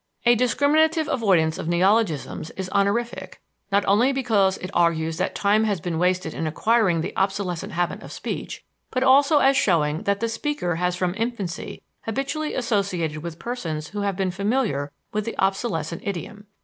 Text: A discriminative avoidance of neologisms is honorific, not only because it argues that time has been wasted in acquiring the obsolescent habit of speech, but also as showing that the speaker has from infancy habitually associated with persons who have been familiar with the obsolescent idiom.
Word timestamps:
A 0.25 0.33
discriminative 0.33 1.07
avoidance 1.07 1.59
of 1.59 1.67
neologisms 1.67 2.49
is 2.57 2.71
honorific, 2.71 3.39
not 3.71 3.85
only 3.85 4.11
because 4.11 4.57
it 4.57 4.71
argues 4.73 5.17
that 5.17 5.35
time 5.35 5.63
has 5.65 5.79
been 5.79 5.99
wasted 5.99 6.33
in 6.33 6.47
acquiring 6.47 7.01
the 7.01 7.15
obsolescent 7.15 7.73
habit 7.73 8.01
of 8.01 8.11
speech, 8.11 8.65
but 8.89 9.03
also 9.03 9.37
as 9.37 9.55
showing 9.55 10.01
that 10.05 10.19
the 10.19 10.27
speaker 10.27 10.77
has 10.77 10.95
from 10.95 11.13
infancy 11.17 11.83
habitually 12.05 12.55
associated 12.55 13.19
with 13.21 13.37
persons 13.37 13.89
who 13.89 14.01
have 14.01 14.15
been 14.15 14.31
familiar 14.31 14.91
with 15.13 15.23
the 15.23 15.37
obsolescent 15.37 16.01
idiom. 16.03 16.47